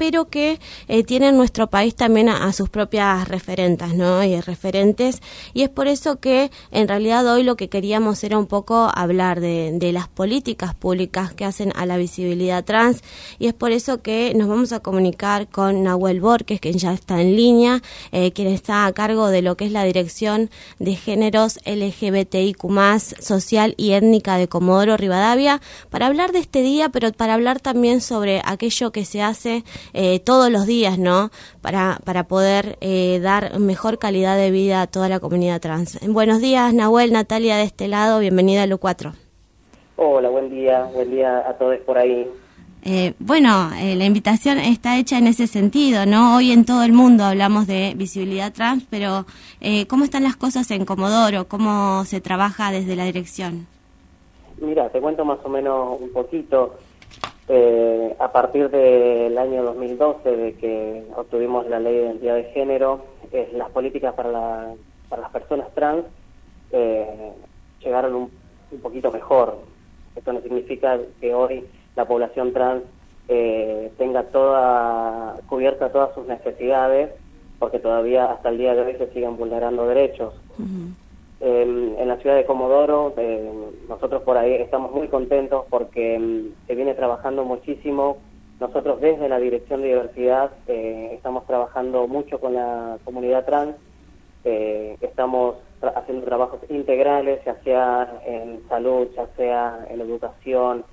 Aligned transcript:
pero 0.00 0.30
que 0.30 0.58
eh, 0.88 1.04
tiene 1.04 1.28
en 1.28 1.36
nuestro 1.36 1.66
país 1.66 1.94
también 1.94 2.30
a, 2.30 2.50
sus 2.54 2.70
propias 2.70 3.28
referentes, 3.28 3.94
¿no? 3.94 4.24
Y 4.24 4.40
referentes, 4.40 5.20
y 5.52 5.60
es 5.60 5.68
por 5.68 5.88
eso 5.88 6.18
que 6.20 6.50
en 6.70 6.88
realidad 6.88 7.30
hoy 7.30 7.42
lo 7.42 7.54
que 7.54 7.68
queríamos 7.68 8.24
era 8.24 8.38
un 8.38 8.46
poco 8.46 8.90
hablar 8.94 9.40
de, 9.40 9.72
de 9.74 9.92
las 9.92 10.08
políticas 10.08 10.74
públicas 10.74 11.34
que 11.34 11.44
hacen 11.44 11.74
a 11.76 11.84
la 11.84 11.98
visibilidad 11.98 12.64
trans, 12.64 13.02
y 13.38 13.48
es 13.48 13.52
por 13.52 13.72
eso 13.72 14.00
que 14.00 14.32
nos 14.34 14.48
vamos 14.48 14.72
a 14.72 14.80
comunicar 14.80 15.48
con 15.48 15.82
Nahuel 15.82 16.22
Borges, 16.22 16.62
que 16.62 16.72
ya 16.72 16.94
está 16.94 17.20
en 17.20 17.36
línea, 17.36 17.82
eh, 18.10 18.32
quien 18.32 18.48
está 18.48 18.86
a 18.86 18.92
cargo 18.94 19.28
de 19.28 19.42
lo 19.42 19.58
que 19.58 19.66
es 19.66 19.72
la 19.72 19.84
Dirección 19.84 20.48
de 20.78 20.96
Géneros 20.96 21.58
LGBTIQ+, 21.66 22.70
social 23.20 23.74
y 23.76 23.92
étnica 23.92 24.38
de 24.38 24.48
Comodoro 24.48 24.96
Rivadavia, 24.96 25.60
para 25.90 26.06
hablar 26.06 26.32
de 26.32 26.38
este 26.38 26.62
día, 26.62 26.88
pero 26.88 27.12
para 27.12 27.34
hablar 27.34 27.60
también 27.60 28.00
sobre 28.00 28.40
aquello 28.46 28.92
que 28.92 29.04
se 29.04 29.20
hace 29.20 29.62
eh, 29.92 30.20
todos 30.20 30.50
los 30.50 30.66
días, 30.66 30.98
¿no? 30.98 31.30
Para, 31.60 31.98
para 32.04 32.24
poder 32.24 32.78
eh, 32.80 33.20
dar 33.22 33.58
mejor 33.58 33.98
calidad 33.98 34.36
de 34.36 34.50
vida 34.50 34.82
a 34.82 34.86
toda 34.86 35.08
la 35.08 35.20
comunidad 35.20 35.60
trans. 35.60 35.98
Buenos 36.06 36.40
días, 36.40 36.72
Nahuel, 36.74 37.12
Natalia 37.12 37.56
de 37.56 37.64
este 37.64 37.88
lado, 37.88 38.20
bienvenida 38.20 38.62
a 38.62 38.66
Lu4. 38.66 39.14
Hola, 39.96 40.28
buen 40.30 40.50
día, 40.50 40.88
buen 40.94 41.10
día 41.10 41.38
a 41.46 41.52
todos 41.58 41.76
por 41.80 41.98
ahí. 41.98 42.26
Eh, 42.82 43.12
bueno, 43.18 43.70
eh, 43.78 43.94
la 43.94 44.06
invitación 44.06 44.58
está 44.58 44.98
hecha 44.98 45.18
en 45.18 45.26
ese 45.26 45.46
sentido, 45.46 46.06
¿no? 46.06 46.36
Hoy 46.36 46.50
en 46.50 46.64
todo 46.64 46.82
el 46.82 46.92
mundo 46.92 47.24
hablamos 47.24 47.66
de 47.66 47.92
visibilidad 47.94 48.52
trans, 48.52 48.86
pero 48.88 49.26
eh, 49.60 49.86
¿cómo 49.86 50.04
están 50.04 50.22
las 50.22 50.36
cosas 50.36 50.70
en 50.70 50.86
Comodoro? 50.86 51.46
¿Cómo 51.46 52.04
se 52.06 52.22
trabaja 52.22 52.72
desde 52.72 52.96
la 52.96 53.04
dirección? 53.04 53.66
Mira, 54.62 54.88
te 54.88 55.00
cuento 55.00 55.24
más 55.24 55.38
o 55.44 55.48
menos 55.50 56.00
un 56.00 56.10
poquito. 56.10 56.76
A 58.18 58.32
partir 58.32 58.70
del 58.70 59.36
año 59.36 59.62
2012, 59.64 60.36
de 60.36 60.54
que 60.54 61.04
obtuvimos 61.16 61.66
la 61.66 61.80
ley 61.80 61.94
de 61.94 62.02
identidad 62.02 62.34
de 62.36 62.44
género, 62.44 63.00
las 63.52 63.70
políticas 63.70 64.14
para, 64.14 64.74
para 65.08 65.22
las 65.22 65.30
personas 65.30 65.68
trans 65.74 66.04
llegaron 67.82 68.14
un, 68.14 68.30
un 68.70 68.80
poquito 68.80 69.10
mejor. 69.10 69.58
Esto 70.16 70.32
no 70.32 70.40
significa 70.40 70.98
que 71.20 71.34
hoy 71.34 71.64
la 71.96 72.06
población 72.06 72.52
trans 72.52 72.82
eh, 73.28 73.92
tenga 73.96 74.24
toda 74.24 75.36
cubierta 75.48 75.92
todas 75.92 76.14
sus 76.14 76.26
necesidades, 76.26 77.10
porque 77.58 77.78
todavía 77.78 78.26
hasta 78.26 78.48
el 78.48 78.58
día 78.58 78.74
de 78.74 78.82
hoy 78.82 78.96
se 78.96 79.12
siguen 79.12 79.36
vulnerando 79.36 79.86
derechos. 79.86 80.34
En 81.40 82.06
la 82.06 82.16
ciudad 82.18 82.36
de 82.36 82.44
Comodoro, 82.44 83.14
eh, 83.16 83.50
nosotros 83.88 84.22
por 84.22 84.36
ahí 84.36 84.52
estamos 84.54 84.92
muy 84.92 85.08
contentos 85.08 85.64
porque 85.70 86.18
mm, 86.18 86.66
se 86.66 86.74
viene 86.74 86.94
trabajando 86.94 87.44
muchísimo. 87.44 88.18
Nosotros 88.60 89.00
desde 89.00 89.28
la 89.28 89.38
Dirección 89.38 89.80
de 89.80 89.88
Diversidad 89.88 90.50
eh, 90.66 91.10
estamos 91.14 91.46
trabajando 91.46 92.06
mucho 92.06 92.38
con 92.38 92.54
la 92.54 92.98
comunidad 93.04 93.46
trans, 93.46 93.76
estamos 94.42 95.56
haciendo 95.82 96.24
trabajos 96.24 96.60
integrales, 96.70 97.44
ya 97.44 97.56
sea 97.62 98.20
en 98.26 98.66
salud, 98.68 99.08
ya 99.14 99.26
sea 99.36 99.86
en 99.90 100.00
educación, 100.00 100.84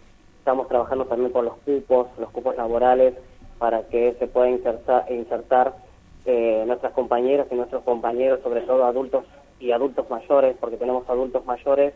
Estamos 0.48 0.70
trabajando 0.70 1.04
también 1.04 1.34
con 1.34 1.44
los 1.44 1.56
cupos, 1.58 2.08
los 2.18 2.30
cupos 2.30 2.56
laborales, 2.56 3.16
para 3.58 3.84
que 3.90 4.16
se 4.18 4.28
pueda 4.28 4.50
insertar, 4.50 5.04
insertar 5.12 5.76
eh, 6.24 6.64
nuestras 6.66 6.94
compañeras 6.94 7.48
y 7.52 7.56
nuestros 7.56 7.84
compañeros, 7.84 8.40
sobre 8.44 8.62
todo 8.62 8.86
adultos 8.86 9.26
y 9.60 9.72
adultos 9.72 10.10
mayores, 10.10 10.56
porque 10.60 10.78
tenemos 10.78 11.10
adultos 11.10 11.46
mayores. 11.46 11.94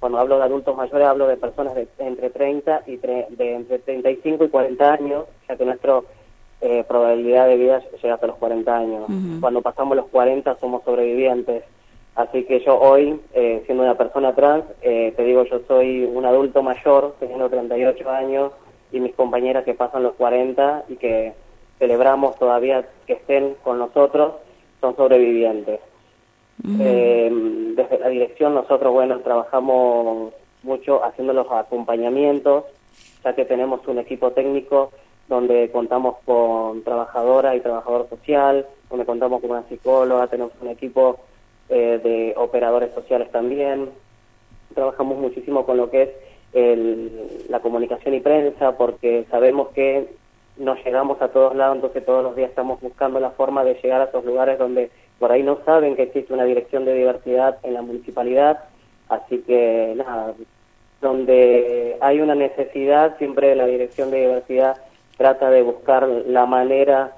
Cuando 0.00 0.18
hablo 0.18 0.38
de 0.38 0.44
adultos 0.44 0.76
mayores 0.76 1.06
hablo 1.06 1.26
de 1.26 1.36
personas 1.36 1.74
de 1.74 1.88
entre 1.98 2.30
30 2.30 2.82
y 2.86 2.96
de 2.96 3.26
entre 3.54 3.78
35 3.78 4.44
y 4.44 4.48
40 4.48 4.92
años, 4.92 5.24
ya 5.48 5.56
que 5.56 5.64
nuestra 5.64 6.00
eh, 6.60 6.82
probabilidad 6.88 7.46
de 7.46 7.56
vida 7.56 7.82
llega 8.02 8.14
hasta 8.14 8.26
los 8.26 8.36
40 8.36 8.74
años. 8.74 9.04
Cuando 9.40 9.60
pasamos 9.60 9.96
los 9.96 10.06
40 10.06 10.56
somos 10.58 10.82
sobrevivientes. 10.82 11.62
Así 12.14 12.44
que 12.44 12.60
yo 12.60 12.80
hoy, 12.80 13.20
eh, 13.34 13.62
siendo 13.66 13.82
una 13.82 13.98
persona 13.98 14.34
trans, 14.34 14.64
eh, 14.80 15.12
te 15.16 15.24
digo, 15.24 15.44
yo 15.44 15.60
soy 15.68 16.04
un 16.04 16.24
adulto 16.24 16.62
mayor, 16.62 17.16
teniendo 17.18 17.50
38 17.50 18.08
años, 18.08 18.52
y 18.92 19.00
mis 19.00 19.14
compañeras 19.14 19.64
que 19.64 19.74
pasan 19.74 20.04
los 20.04 20.14
40 20.14 20.84
y 20.88 20.96
que 20.96 21.34
celebramos 21.78 22.36
todavía 22.36 22.86
que 23.06 23.14
estén 23.14 23.56
con 23.62 23.78
nosotros, 23.78 24.34
son 24.80 24.96
sobrevivientes. 24.96 25.80
Eh, 26.66 27.30
desde 27.76 27.98
la 27.98 28.08
dirección 28.08 28.54
nosotros, 28.54 28.92
bueno, 28.92 29.18
trabajamos 29.20 30.32
mucho 30.62 31.04
haciendo 31.04 31.34
los 31.34 31.50
acompañamientos, 31.50 32.64
ya 33.22 33.34
que 33.34 33.44
tenemos 33.44 33.86
un 33.86 33.98
equipo 33.98 34.32
técnico 34.32 34.90
donde 35.28 35.70
contamos 35.70 36.16
con 36.24 36.82
trabajadora 36.82 37.54
y 37.54 37.60
trabajador 37.60 38.08
social, 38.08 38.66
donde 38.88 39.04
contamos 39.04 39.40
con 39.40 39.50
una 39.50 39.68
psicóloga, 39.68 40.26
tenemos 40.26 40.52
un 40.60 40.68
equipo 40.68 41.18
eh, 41.68 42.00
de 42.02 42.34
operadores 42.36 42.92
sociales 42.94 43.30
también. 43.30 43.90
Trabajamos 44.74 45.18
muchísimo 45.18 45.66
con 45.66 45.76
lo 45.76 45.90
que 45.90 46.02
es 46.02 46.10
la 47.48 47.58
comunicación 47.60 48.14
y 48.14 48.20
prensa 48.20 48.76
porque 48.76 49.26
sabemos 49.28 49.68
que 49.70 50.08
no 50.56 50.76
llegamos 50.76 51.20
a 51.20 51.28
todos 51.28 51.54
lados, 51.56 51.76
entonces 51.76 52.06
todos 52.06 52.22
los 52.22 52.36
días 52.36 52.50
estamos 52.50 52.80
buscando 52.80 53.18
la 53.18 53.30
forma 53.30 53.64
de 53.64 53.74
llegar 53.82 54.00
a 54.00 54.04
esos 54.04 54.24
lugares 54.24 54.56
donde 54.56 54.90
por 55.18 55.32
ahí 55.32 55.42
no 55.42 55.58
saben 55.64 55.96
que 55.96 56.02
existe 56.02 56.32
una 56.32 56.44
dirección 56.44 56.84
de 56.84 56.94
diversidad 56.94 57.58
en 57.62 57.74
la 57.74 57.82
municipalidad, 57.82 58.64
así 59.08 59.38
que 59.38 59.94
nada, 59.96 60.34
donde 61.00 61.96
hay 62.00 62.20
una 62.20 62.34
necesidad, 62.34 63.16
siempre 63.18 63.54
la 63.54 63.66
dirección 63.66 64.10
de 64.10 64.20
diversidad 64.20 64.76
trata 65.16 65.50
de 65.50 65.62
buscar 65.62 66.08
la 66.08 66.46
manera 66.46 67.12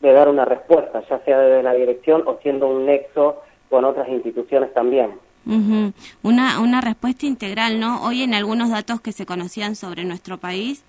de 0.00 0.12
dar 0.12 0.28
una 0.28 0.44
respuesta, 0.44 1.02
ya 1.08 1.18
sea 1.20 1.38
desde 1.38 1.62
la 1.62 1.74
dirección 1.74 2.22
o 2.26 2.38
siendo 2.42 2.68
un 2.68 2.86
nexo 2.86 3.42
con 3.70 3.84
otras 3.84 4.08
instituciones 4.08 4.72
también. 4.72 5.12
Una, 5.44 6.60
una 6.60 6.80
respuesta 6.80 7.26
integral, 7.26 7.80
¿no? 7.80 8.02
Hoy 8.02 8.22
en 8.22 8.34
algunos 8.34 8.70
datos 8.70 9.00
que 9.00 9.12
se 9.12 9.26
conocían 9.26 9.76
sobre 9.76 10.04
nuestro 10.04 10.38
país, 10.38 10.84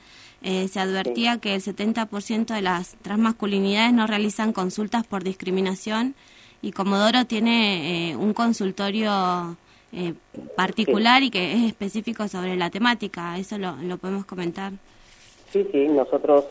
eh, 0.45 0.67
se 0.67 0.81
advertía 0.81 1.37
que 1.37 1.55
el 1.55 1.61
70% 1.61 2.53
de 2.53 2.61
las 2.61 2.97
transmasculinidades 3.01 3.93
no 3.93 4.07
realizan 4.07 4.51
consultas 4.51 5.07
por 5.07 5.23
discriminación 5.23 6.15
y 6.61 6.73
Comodoro 6.73 7.23
tiene 7.25 8.11
eh, 8.11 8.15
un 8.17 8.33
consultorio 8.33 9.55
eh, 9.93 10.13
particular 10.57 11.23
y 11.23 11.29
que 11.29 11.53
es 11.53 11.63
específico 11.63 12.27
sobre 12.27 12.57
la 12.57 12.69
temática. 12.69 13.37
¿Eso 13.37 13.57
lo, 13.57 13.77
lo 13.77 13.97
podemos 13.97 14.25
comentar? 14.25 14.73
Sí, 15.51 15.65
sí, 15.71 15.87
nosotros 15.87 16.45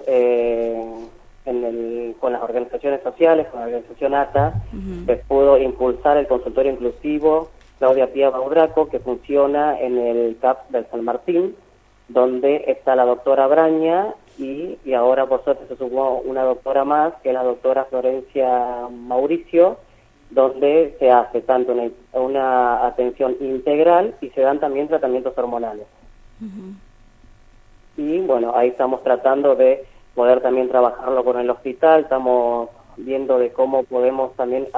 con 2.18 2.32
las 2.32 2.42
organizaciones 2.42 3.02
sociales, 3.02 3.48
con 3.48 3.60
la 3.60 3.66
organización 3.66 4.14
ATA, 4.14 4.62
se 5.06 5.16
pudo 5.16 5.58
impulsar 5.58 6.16
el 6.16 6.28
consultorio 6.28 6.72
inclusivo 6.72 7.50
Claudia 7.82 8.12
Pía 8.12 8.30
Baudraco, 8.30 8.88
que 8.88 9.00
funciona 9.00 9.76
en 9.80 9.98
el 9.98 10.38
CAP 10.40 10.70
del 10.70 10.86
San 10.86 11.02
Martín, 11.02 11.56
donde 12.06 12.62
está 12.68 12.94
la 12.94 13.04
doctora 13.04 13.48
Braña 13.48 14.14
y, 14.38 14.78
y 14.84 14.92
ahora 14.94 15.26
por 15.26 15.42
suerte 15.42 15.66
se 15.66 15.76
sumó 15.76 16.18
una 16.18 16.44
doctora 16.44 16.84
más, 16.84 17.12
que 17.24 17.30
es 17.30 17.34
la 17.34 17.42
doctora 17.42 17.86
Florencia 17.86 18.86
Mauricio, 18.88 19.78
donde 20.30 20.94
se 21.00 21.10
hace 21.10 21.40
tanto 21.40 21.72
una, 21.72 21.90
una 22.12 22.86
atención 22.86 23.34
integral 23.40 24.14
y 24.20 24.28
se 24.28 24.42
dan 24.42 24.60
también 24.60 24.86
tratamientos 24.86 25.36
hormonales. 25.36 25.88
Y 27.96 28.20
bueno, 28.20 28.52
ahí 28.54 28.68
estamos 28.68 29.02
tratando 29.02 29.56
de 29.56 29.84
poder 30.14 30.40
también 30.40 30.68
trabajarlo 30.68 31.24
con 31.24 31.36
el 31.40 31.50
hospital. 31.50 32.02
Estamos 32.02 32.68
viendo 32.96 33.40
de 33.40 33.50
cómo 33.50 33.82
podemos 33.82 34.36
también 34.36 34.68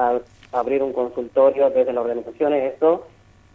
abrir 0.54 0.82
un 0.82 0.92
consultorio 0.92 1.70
desde 1.70 1.92
la 1.92 2.00
organización, 2.00 2.54
eso 2.54 3.06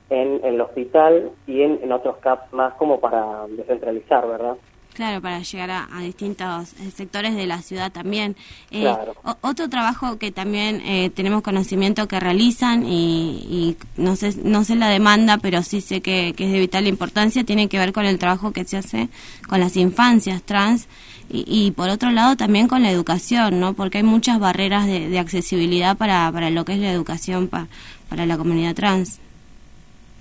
en, 0.09 0.41
el 0.43 0.59
hospital 0.61 1.31
y 1.47 1.61
en, 1.61 1.91
otros 1.91 2.17
CAPs 2.17 2.51
más 2.53 2.73
como 2.75 2.99
para 2.99 3.47
descentralizar, 3.47 4.27
¿verdad? 4.27 4.57
Claro, 4.99 5.21
para 5.21 5.39
llegar 5.39 5.71
a, 5.71 6.01
distintos 6.01 6.73
eh, 6.73 6.91
sectores 6.93 7.33
de 7.33 7.47
la 7.47 7.61
ciudad 7.61 7.89
también. 7.89 8.35
Eh, 8.69 8.93
otro 9.39 9.69
trabajo 9.69 10.17
que 10.17 10.29
también 10.29 10.81
eh, 10.85 11.09
tenemos 11.09 11.41
conocimiento 11.41 12.05
que 12.09 12.19
realizan 12.19 12.83
y, 12.85 13.77
no 13.95 14.17
sé 14.17 14.33
no 14.43 14.65
sé 14.65 14.75
la 14.75 14.89
demanda, 14.89 15.37
pero 15.37 15.63
sí 15.63 15.79
sé 15.79 16.01
que, 16.01 16.33
que, 16.35 16.47
es 16.47 16.51
de 16.51 16.59
vital 16.59 16.85
importancia, 16.85 17.45
tiene 17.45 17.69
que 17.69 17.79
ver 17.79 17.93
con 17.93 18.05
el 18.05 18.19
trabajo 18.19 18.51
que 18.51 18.65
se 18.65 18.75
hace 18.75 19.07
con 19.47 19.61
las 19.61 19.77
infancias 19.77 20.43
trans 20.43 20.89
y, 21.29 21.71
por 21.71 21.87
otro 21.87 22.11
lado 22.11 22.35
también 22.35 22.67
con 22.67 22.83
la 22.83 22.91
educación, 22.91 23.61
¿no? 23.61 23.75
Porque 23.75 23.99
hay 23.99 24.03
muchas 24.03 24.37
barreras 24.37 24.85
de, 24.85 25.17
accesibilidad 25.17 25.95
para, 25.95 26.29
para 26.33 26.49
lo 26.49 26.65
que 26.65 26.73
es 26.73 26.79
la 26.79 26.91
educación 26.91 27.47
para 27.47 28.25
la 28.25 28.37
comunidad 28.37 28.75
trans. 28.75 29.21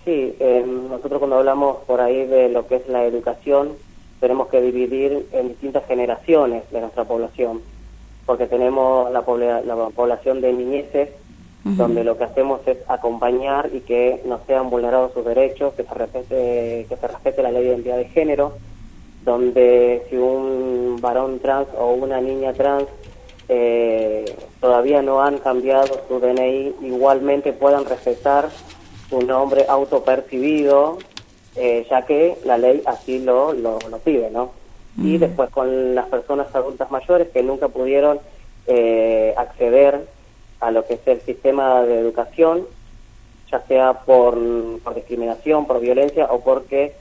Sí, 0.04 0.36
eh, 0.38 0.64
nosotros 0.88 1.18
cuando 1.18 1.38
hablamos 1.38 1.78
por 1.78 2.00
ahí 2.00 2.26
de 2.26 2.48
lo 2.48 2.68
que 2.68 2.76
es 2.76 2.88
la 2.88 3.04
educación, 3.04 3.70
tenemos 4.20 4.48
que 4.48 4.60
dividir 4.60 5.26
en 5.32 5.48
distintas 5.48 5.86
generaciones 5.86 6.70
de 6.70 6.80
nuestra 6.80 7.04
población, 7.04 7.60
porque 8.26 8.46
tenemos 8.46 9.10
la, 9.10 9.20
la 9.62 9.88
población 9.90 10.40
de 10.40 10.52
niñeces, 10.52 11.10
donde 11.64 12.02
lo 12.02 12.16
que 12.16 12.24
hacemos 12.24 12.60
es 12.66 12.78
acompañar 12.88 13.68
y 13.74 13.80
que 13.80 14.22
no 14.24 14.40
sean 14.46 14.70
vulnerados 14.70 15.12
sus 15.12 15.24
derechos, 15.24 15.74
que 15.74 15.82
se 15.82 15.92
respete, 15.92 16.86
que 16.88 16.96
se 16.96 17.08
respete 17.08 17.42
la 17.42 17.50
ley 17.50 17.64
de 17.64 17.68
identidad 17.70 17.96
de 17.98 18.06
género, 18.06 18.54
donde 19.24 20.02
si 20.08 20.16
un 20.16 20.96
varón 21.00 21.40
trans 21.40 21.68
o 21.76 21.92
una 21.92 22.20
niña 22.20 22.54
trans 22.54 22.86
eh, 23.48 24.24
todavía 24.60 25.02
no 25.02 25.22
han 25.22 25.38
cambiado 25.38 26.00
su 26.08 26.20
DNI, 26.20 26.76
igualmente 26.82 27.52
puedan 27.52 27.84
respetar 27.84 28.48
su 29.08 29.22
nombre 29.22 29.64
autopercibido, 29.68 30.98
eh, 31.58 31.86
ya 31.90 32.02
que 32.02 32.36
la 32.44 32.56
ley 32.56 32.82
así 32.86 33.18
lo, 33.18 33.52
lo, 33.52 33.78
pide, 34.04 34.30
¿no? 34.30 34.52
Y 34.96 35.18
después 35.18 35.50
con 35.50 35.94
las 35.94 36.06
personas 36.06 36.54
adultas 36.54 36.90
mayores 36.90 37.28
que 37.28 37.42
nunca 37.42 37.68
pudieron 37.68 38.18
eh, 38.66 39.34
acceder 39.36 40.06
a 40.60 40.70
lo 40.70 40.86
que 40.86 40.94
es 40.94 41.06
el 41.06 41.20
sistema 41.20 41.82
de 41.82 42.00
educación, 42.00 42.66
ya 43.50 43.60
sea 43.66 43.92
por, 44.04 44.38
por 44.82 44.94
discriminación, 44.94 45.66
por 45.66 45.80
violencia 45.80 46.26
o 46.30 46.40
porque 46.40 46.94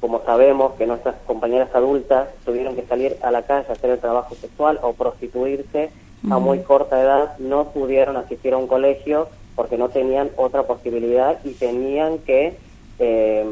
como 0.00 0.22
sabemos 0.24 0.74
que 0.74 0.86
nuestras 0.86 1.16
compañeras 1.26 1.74
adultas 1.74 2.28
tuvieron 2.44 2.76
que 2.76 2.86
salir 2.86 3.16
a 3.22 3.30
la 3.30 3.42
calle 3.42 3.66
a 3.68 3.72
hacer 3.72 3.90
el 3.90 3.98
trabajo 3.98 4.34
sexual 4.36 4.78
o 4.82 4.92
prostituirse 4.92 5.90
a 6.30 6.38
muy 6.38 6.60
corta 6.60 7.00
edad, 7.00 7.38
no 7.38 7.70
pudieron 7.70 8.16
asistir 8.16 8.52
a 8.52 8.56
un 8.56 8.66
colegio 8.66 9.28
porque 9.54 9.76
no 9.76 9.88
tenían 9.88 10.30
otra 10.36 10.64
posibilidad 10.64 11.38
y 11.44 11.52
tenían 11.52 12.18
que 12.18 12.56
eh, 12.98 13.44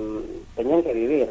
tenían 0.55 0.83
que 0.83 0.93
vivir, 0.93 1.31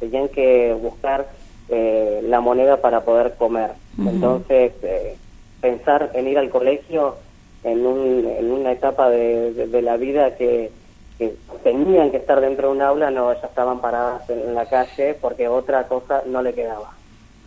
tenían 0.00 0.28
que 0.28 0.76
buscar 0.80 1.28
eh, 1.68 2.20
la 2.24 2.40
moneda 2.40 2.80
para 2.80 3.04
poder 3.04 3.34
comer. 3.36 3.72
Entonces, 3.98 4.72
eh, 4.82 5.16
pensar 5.60 6.10
en 6.14 6.28
ir 6.28 6.38
al 6.38 6.50
colegio 6.50 7.16
en, 7.62 7.86
un, 7.86 8.26
en 8.26 8.50
una 8.50 8.72
etapa 8.72 9.08
de 9.08 9.82
la 9.82 9.96
vida 9.96 10.36
que 10.36 10.70
que 11.18 11.36
tenían 11.62 12.10
que 12.10 12.16
estar 12.16 12.40
dentro 12.40 12.68
de 12.68 12.74
un 12.74 12.82
aula, 12.82 13.10
no, 13.10 13.32
ya 13.32 13.46
estaban 13.46 13.80
paradas 13.80 14.28
en 14.28 14.54
la 14.54 14.66
calle 14.66 15.14
porque 15.20 15.48
otra 15.48 15.86
cosa 15.86 16.22
no 16.26 16.42
le 16.42 16.52
quedaba. 16.54 16.92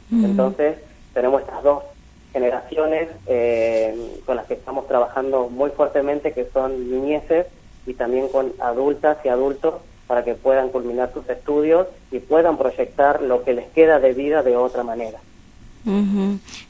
Entonces, 0.09 0.77
tenemos 1.13 1.41
estas 1.41 1.63
dos 1.63 1.83
generaciones 2.31 3.09
eh, 3.25 4.21
con 4.25 4.37
las 4.37 4.45
que 4.45 4.53
estamos 4.53 4.87
trabajando 4.87 5.49
muy 5.49 5.69
fuertemente, 5.71 6.31
que 6.31 6.45
son 6.45 6.89
niñeces 6.89 7.47
y 7.85 7.93
también 7.93 8.29
con 8.29 8.53
adultas 8.59 9.17
y 9.25 9.27
adultos 9.27 9.75
para 10.07 10.23
que 10.23 10.33
puedan 10.33 10.69
culminar 10.69 11.11
sus 11.13 11.27
estudios 11.29 11.87
y 12.11 12.19
puedan 12.19 12.57
proyectar 12.57 13.21
lo 13.21 13.43
que 13.43 13.53
les 13.53 13.67
queda 13.67 13.99
de 13.99 14.13
vida 14.13 14.41
de 14.43 14.55
otra 14.55 14.83
manera. 14.83 15.19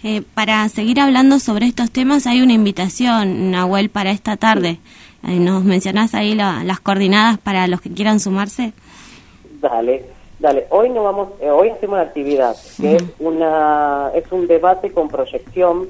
Eh, 0.04 0.22
para 0.36 0.68
seguir 0.69 1.00
hablando 1.00 1.39
sobre 1.39 1.66
estos 1.66 1.89
temas, 1.89 2.28
hay 2.28 2.42
una 2.42 2.54
invitación, 2.54 3.50
Nahuel, 3.50 3.89
para 3.89 4.12
esta 4.12 4.38
tarde. 4.38 4.80
Eh, 5.28 5.39
¿Nos 5.39 5.63
mencionás 5.63 6.13
ahí 6.13 6.36
las 6.36 6.80
coordinadas 6.80 7.39
para 7.39 7.68
los 7.68 7.81
que 7.81 7.92
quieran 7.92 8.19
sumarse? 8.19 8.74
Dale, 9.60 10.06
dale. 10.39 10.68
Hoy 10.69 10.89
no 10.89 11.04
vamos, 11.04 11.30
eh, 11.42 11.50
hoy 11.50 11.69
hacemos 11.69 11.95
una 11.95 12.04
actividad 12.04 12.56
que 12.80 12.98
es 12.98 13.04
una 13.19 14.12
es 14.13 14.31
un 14.31 14.45
debate 14.45 14.92
con 14.92 15.07
proyección 15.07 15.89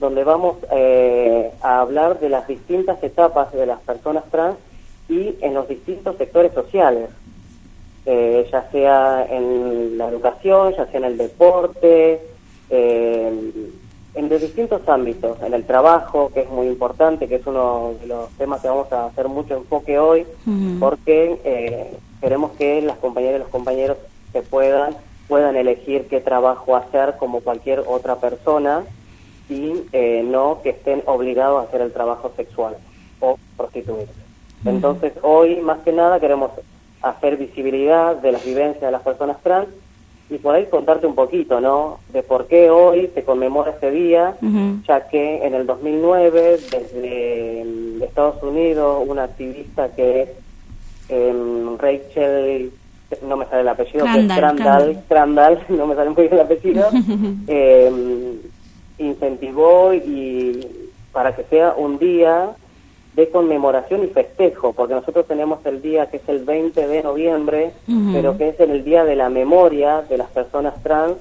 donde 0.00 0.24
vamos 0.24 0.56
eh, 0.72 1.52
a 1.62 1.80
hablar 1.80 2.18
de 2.18 2.28
las 2.28 2.48
distintas 2.48 3.02
etapas 3.02 3.52
de 3.52 3.66
las 3.66 3.80
personas 3.80 4.24
trans 4.30 4.56
y 5.08 5.36
en 5.40 5.54
los 5.54 5.68
distintos 5.68 6.16
sectores 6.16 6.52
sociales, 6.52 7.10
ya 8.06 8.68
sea 8.70 9.26
en 9.30 9.96
la 9.96 10.08
educación, 10.08 10.74
ya 10.76 10.86
sea 10.86 10.98
en 10.98 11.04
el 11.04 11.16
deporte, 11.16 12.20
en 14.14 14.28
de 14.28 14.38
distintos 14.38 14.88
ámbitos, 14.88 15.42
en 15.42 15.54
el 15.54 15.64
trabajo, 15.64 16.30
que 16.32 16.42
es 16.42 16.50
muy 16.50 16.68
importante, 16.68 17.28
que 17.28 17.36
es 17.36 17.46
uno 17.46 17.94
de 18.00 18.06
los 18.06 18.30
temas 18.30 18.60
que 18.60 18.68
vamos 18.68 18.90
a 18.92 19.06
hacer 19.06 19.28
mucho 19.28 19.56
enfoque 19.56 19.98
hoy, 19.98 20.24
porque 20.78 21.40
eh, 21.44 21.96
queremos 22.20 22.52
que 22.52 22.80
las 22.82 22.96
compañeras 22.98 23.36
y 23.36 23.38
los 23.40 23.48
compañeros 23.48 23.98
se 24.32 24.42
puedan 24.42 24.96
puedan 25.28 25.56
elegir 25.56 26.06
qué 26.08 26.20
trabajo 26.20 26.76
hacer 26.76 27.14
como 27.18 27.40
cualquier 27.40 27.80
otra 27.86 28.16
persona 28.16 28.82
y 29.48 29.72
eh, 29.92 30.22
no 30.22 30.60
que 30.62 30.70
estén 30.70 31.02
obligados 31.06 31.60
a 31.60 31.68
hacer 31.68 31.80
el 31.80 31.92
trabajo 31.92 32.30
sexual 32.36 32.76
o 33.20 33.38
prostituirse. 33.56 34.23
Entonces 34.64 35.12
hoy 35.22 35.56
más 35.56 35.78
que 35.80 35.92
nada 35.92 36.20
queremos 36.20 36.50
hacer 37.02 37.36
visibilidad 37.36 38.16
de 38.16 38.32
las 38.32 38.44
vivencias 38.44 38.82
de 38.82 38.90
las 38.90 39.02
personas 39.02 39.36
trans 39.42 39.68
y 40.30 40.38
por 40.38 40.54
ahí 40.54 40.66
contarte 40.66 41.06
un 41.06 41.14
poquito, 41.14 41.60
¿no? 41.60 41.98
De 42.12 42.22
por 42.22 42.46
qué 42.46 42.70
hoy 42.70 43.10
se 43.14 43.24
conmemora 43.24 43.72
este 43.72 43.90
día, 43.90 44.34
ya 44.88 45.06
que 45.08 45.44
en 45.44 45.54
el 45.54 45.66
2009, 45.66 46.58
desde 46.70 48.04
Estados 48.04 48.42
Unidos, 48.42 49.04
una 49.06 49.24
activista 49.24 49.90
que 49.90 50.22
es 50.22 50.28
em, 51.10 51.76
Rachel, 51.76 52.72
no 53.28 53.36
me 53.36 53.44
sale 53.46 53.60
el 53.60 53.68
apellido, 53.68 54.04
Crandall, 54.06 55.02
Crandall, 55.08 55.58
no 55.68 55.86
me 55.86 55.94
sale 55.94 56.10
muy 56.10 56.22
bien 56.22 56.34
el 56.34 56.40
apellido, 56.40 56.88
em, 57.46 58.38
incentivó 58.98 59.92
y 59.92 60.66
para 61.12 61.36
que 61.36 61.44
sea 61.44 61.74
un 61.76 61.98
día 61.98 62.50
de 63.14 63.30
conmemoración 63.30 64.04
y 64.04 64.08
festejo, 64.08 64.72
porque 64.72 64.94
nosotros 64.94 65.26
tenemos 65.26 65.64
el 65.66 65.80
día 65.80 66.10
que 66.10 66.16
es 66.16 66.28
el 66.28 66.44
20 66.44 66.86
de 66.86 67.02
noviembre, 67.02 67.72
pero 68.12 68.36
que 68.36 68.48
es 68.48 68.60
el 68.60 68.84
día 68.84 69.04
de 69.04 69.14
la 69.14 69.28
memoria 69.28 70.02
de 70.02 70.18
las 70.18 70.28
personas 70.30 70.82
trans 70.82 71.16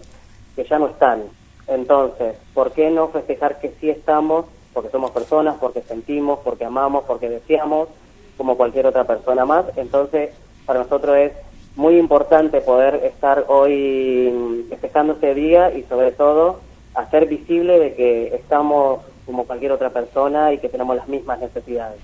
que 0.56 0.63
ya 0.63 0.80
no 0.80 0.88
están. 0.88 1.24
Entonces, 1.68 2.36
¿por 2.54 2.72
qué 2.72 2.90
no 2.90 3.10
festejar 3.10 3.60
que 3.60 3.74
sí 3.80 3.90
estamos? 3.90 4.45
Porque 4.74 4.90
somos 4.90 5.12
personas, 5.12 5.56
porque 5.60 5.81
sentimos, 5.81 6.40
porque 6.44 6.66
amamos, 6.66 7.04
porque 7.07 7.30
deseamos, 7.30 7.90
como 8.38 8.57
cualquier 8.57 8.88
otra 8.88 9.04
persona 9.04 9.46
más. 9.46 9.66
Entonces, 9.75 10.31
para 10.66 10.80
nosotros 10.80 11.16
es 11.18 11.31
muy 11.75 11.98
importante 11.98 12.62
poder 12.62 12.96
estar 13.04 13.46
hoy 13.48 14.66
festejando 14.69 15.13
este 15.13 15.34
día 15.36 15.75
y 15.75 15.84
sobre 15.84 16.12
todo 16.12 16.60
hacer 16.96 17.28
visible 17.28 17.80
de 17.80 17.94
que 17.94 18.36
estamos 18.36 19.01
como 19.25 19.46
cualquier 19.46 19.72
otra 19.72 19.90
persona 19.90 20.52
y 20.54 20.58
que 20.58 20.70
tenemos 20.70 20.96
las 20.96 21.08
mismas 21.08 21.40
necesidades. 21.40 22.00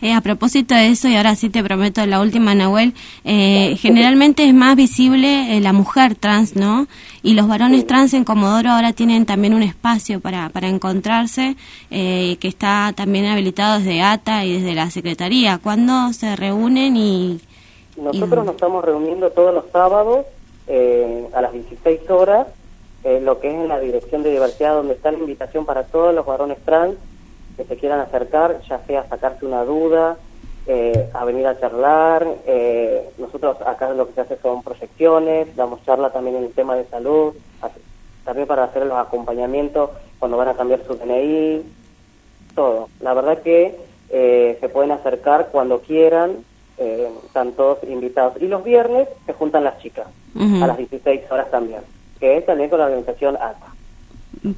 Eh, 0.00 0.12
a 0.12 0.20
propósito 0.20 0.74
de 0.74 0.88
eso, 0.88 1.08
y 1.08 1.16
ahora 1.16 1.34
sí 1.34 1.50
te 1.50 1.62
prometo 1.62 2.04
la 2.06 2.20
última, 2.20 2.54
Nahuel, 2.54 2.94
eh, 3.24 3.76
generalmente 3.78 4.44
es 4.44 4.54
más 4.54 4.76
visible 4.76 5.56
eh, 5.56 5.60
la 5.60 5.72
mujer 5.72 6.14
trans, 6.14 6.56
¿no? 6.56 6.86
Y 7.22 7.34
los 7.34 7.48
varones 7.48 7.86
trans 7.86 8.14
en 8.14 8.24
Comodoro 8.24 8.70
ahora 8.70 8.92
tienen 8.92 9.26
también 9.26 9.54
un 9.54 9.62
espacio 9.62 10.20
para, 10.20 10.48
para 10.50 10.68
encontrarse, 10.68 11.56
que 11.88 12.38
está 12.42 12.92
también 12.94 13.26
habilitado 13.26 13.78
desde 13.78 14.02
ATA 14.02 14.44
y 14.44 14.54
desde 14.54 14.74
la 14.74 14.90
Secretaría. 14.90 15.58
¿Cuándo 15.58 16.12
se 16.12 16.36
reúnen 16.36 16.96
y...? 16.96 17.40
Nosotros 17.96 18.44
nos 18.44 18.56
estamos 18.56 18.84
reuniendo 18.84 19.30
todos 19.30 19.54
los 19.54 19.64
sábados 19.72 20.26
a 20.68 21.40
las 21.40 21.52
16 21.52 22.10
horas 22.10 22.46
eh, 23.04 23.20
lo 23.20 23.38
que 23.38 23.48
es 23.48 23.54
en 23.54 23.68
la 23.68 23.78
Dirección 23.78 24.22
de 24.22 24.30
Diversidad, 24.30 24.76
donde 24.76 24.94
está 24.94 25.12
la 25.12 25.18
invitación 25.18 25.66
para 25.66 25.82
todos 25.84 26.14
los 26.14 26.24
varones 26.24 26.56
trans 26.64 26.94
que 27.54 27.64
se 27.64 27.76
quieran 27.76 28.00
acercar, 28.00 28.62
ya 28.66 28.80
sea 28.86 29.06
sacarse 29.06 29.44
una 29.44 29.62
duda, 29.62 30.16
eh, 30.66 31.10
a 31.12 31.22
venir 31.26 31.46
a 31.46 31.60
charlar. 31.60 32.26
Eh, 32.46 33.10
nosotros 33.18 33.58
acá 33.66 33.90
lo 33.90 34.06
que 34.06 34.14
se 34.14 34.22
hace 34.22 34.38
son 34.38 34.62
proyecciones, 34.62 35.54
damos 35.54 35.84
charla 35.84 36.10
también 36.10 36.36
en 36.36 36.44
el 36.44 36.52
tema 36.52 36.76
de 36.76 36.86
salud, 36.86 37.34
también 38.24 38.48
para 38.48 38.64
hacer 38.64 38.86
los 38.86 38.96
acompañamientos 38.96 39.90
cuando 40.18 40.38
van 40.38 40.48
a 40.48 40.54
cambiar 40.54 40.82
su 40.86 40.94
DNI, 40.94 41.62
todo. 42.54 42.88
La 43.00 43.12
verdad 43.12 43.42
que 43.42 43.78
se 44.08 44.68
pueden 44.70 44.92
acercar 44.92 45.48
cuando 45.52 45.80
quieran, 45.80 46.38
están 46.78 47.52
todos 47.52 47.84
invitados. 47.84 48.40
Y 48.40 48.48
los 48.48 48.64
viernes 48.64 49.08
se 49.26 49.34
juntan 49.34 49.62
las 49.62 49.78
chicas, 49.80 50.06
a 50.34 50.66
las 50.66 50.78
16 50.78 51.30
horas 51.30 51.50
también 51.50 51.82
que 52.20 52.38
es 52.38 52.46
también 52.46 52.70
con 52.70 52.78
la 52.78 52.86
organización 52.86 53.36
ATA. 53.36 53.74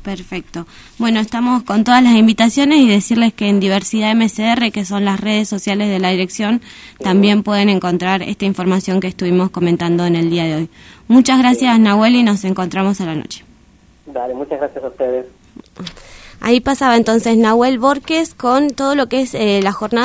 Perfecto. 0.02 0.66
Bueno, 0.98 1.20
estamos 1.20 1.62
con 1.62 1.84
todas 1.84 2.02
las 2.02 2.14
invitaciones 2.14 2.80
y 2.80 2.88
decirles 2.88 3.32
que 3.32 3.48
en 3.48 3.60
Diversidad 3.60 4.14
MCR, 4.16 4.72
que 4.72 4.84
son 4.84 5.04
las 5.04 5.20
redes 5.20 5.48
sociales 5.48 5.88
de 5.88 6.00
la 6.00 6.10
dirección, 6.10 6.60
también 6.98 7.44
pueden 7.44 7.68
encontrar 7.68 8.22
esta 8.22 8.46
información 8.46 9.00
que 9.00 9.06
estuvimos 9.06 9.50
comentando 9.50 10.04
en 10.04 10.16
el 10.16 10.28
día 10.28 10.44
de 10.44 10.54
hoy. 10.56 10.70
Muchas 11.06 11.38
gracias, 11.38 11.78
Nahuel, 11.78 12.16
y 12.16 12.22
nos 12.24 12.44
encontramos 12.44 13.00
a 13.00 13.06
la 13.06 13.14
noche. 13.14 13.44
Dale, 14.06 14.34
muchas 14.34 14.58
gracias 14.58 14.82
a 14.82 14.88
ustedes. 14.88 15.26
Ahí 16.40 16.60
pasaba 16.60 16.96
entonces 16.96 17.36
Nahuel 17.36 17.78
Borges 17.78 18.34
con 18.34 18.70
todo 18.70 18.94
lo 18.94 19.08
que 19.08 19.22
es 19.22 19.34
eh, 19.34 19.60
la 19.62 19.72
jornada. 19.72 20.04